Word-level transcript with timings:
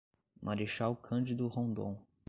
Marechal 0.41 0.95
Cândido 0.95 1.47
Rondon 1.47 1.95